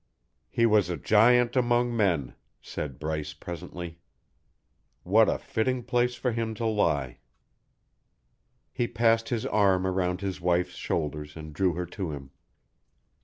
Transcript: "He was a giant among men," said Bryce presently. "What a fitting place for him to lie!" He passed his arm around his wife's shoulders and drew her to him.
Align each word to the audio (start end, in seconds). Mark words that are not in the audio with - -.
"He 0.49 0.65
was 0.65 0.89
a 0.89 0.97
giant 0.97 1.55
among 1.55 1.95
men," 1.95 2.33
said 2.59 2.97
Bryce 2.97 3.35
presently. 3.35 3.99
"What 5.03 5.29
a 5.29 5.37
fitting 5.37 5.83
place 5.83 6.15
for 6.15 6.31
him 6.31 6.55
to 6.55 6.65
lie!" 6.65 7.19
He 8.73 8.87
passed 8.87 9.29
his 9.29 9.45
arm 9.45 9.85
around 9.85 10.21
his 10.21 10.41
wife's 10.41 10.73
shoulders 10.73 11.37
and 11.37 11.53
drew 11.53 11.73
her 11.73 11.85
to 11.85 12.09
him. 12.13 12.31